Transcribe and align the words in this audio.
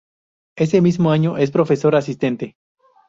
Ese 0.57 0.81
mismo 0.81 1.11
año 1.11 1.37
es 1.37 1.51
profesor 1.51 1.95
asistente. 1.95 2.55